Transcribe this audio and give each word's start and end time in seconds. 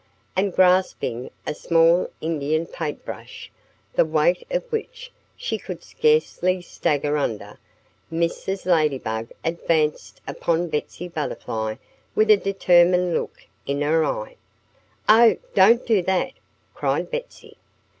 And 0.35 0.51
grasping 0.51 1.29
a 1.45 1.53
small 1.53 2.09
Indian 2.21 2.65
paint 2.65 3.05
brush, 3.05 3.51
the 3.93 4.03
weight 4.03 4.41
of 4.49 4.63
which 4.71 5.11
she 5.35 5.59
could 5.59 5.83
scarcely 5.83 6.59
stagger 6.59 7.17
under, 7.17 7.59
Mrs. 8.11 8.65
Ladybug 8.65 9.29
advanced 9.45 10.19
upon 10.27 10.69
Betsy 10.69 11.07
Butterfly 11.07 11.75
with 12.15 12.31
a 12.31 12.37
determined 12.37 13.13
look 13.13 13.45
in 13.67 13.81
her 13.83 14.03
eye. 14.03 14.37
"Oh, 15.07 15.37
don't 15.53 15.85
do 15.85 16.01
that!" 16.01 16.31
cried 16.73 17.11
Betsy. 17.11 17.57